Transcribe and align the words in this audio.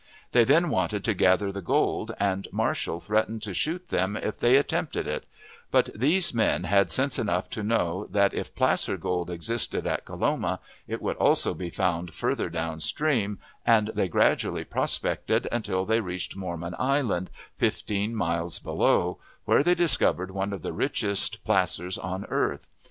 They 0.31 0.43
then 0.45 0.71
wanted 0.71 1.03
to 1.03 1.13
gather 1.13 1.51
the 1.51 1.61
gold, 1.61 2.15
and 2.19 2.47
Marshall 2.51 2.99
threatened 2.99 3.43
to 3.43 3.53
shoot 3.53 3.89
them 3.89 4.17
if 4.17 4.39
they 4.39 4.55
attempted 4.57 5.05
it; 5.05 5.27
but 5.69 5.89
these 5.93 6.33
men 6.33 6.63
had 6.63 6.89
sense 6.89 7.19
enough 7.19 7.51
to 7.51 7.61
know 7.61 8.07
that 8.09 8.33
if 8.33 8.55
"placer" 8.55 8.97
gold 8.97 9.29
existed 9.29 9.85
at 9.85 10.03
Coloma, 10.03 10.59
it 10.87 11.03
would 11.03 11.17
also 11.17 11.53
be 11.53 11.69
found 11.69 12.15
farther 12.15 12.49
down 12.49 12.79
stream, 12.81 13.37
and 13.63 13.89
they 13.93 14.07
gradually 14.07 14.63
"prospected" 14.63 15.47
until 15.51 15.85
they 15.85 15.99
reached 15.99 16.35
Mormon 16.35 16.73
Island, 16.79 17.29
fifteen 17.55 18.15
miles 18.15 18.57
below, 18.57 19.19
where 19.45 19.61
they 19.61 19.75
discovered 19.75 20.31
one 20.31 20.51
of 20.51 20.63
the 20.63 20.73
richest 20.73 21.43
placers 21.45 21.99
on 21.99 22.25
earth. 22.25 22.69